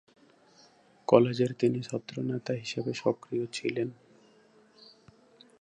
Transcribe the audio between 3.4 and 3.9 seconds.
ছিলেন।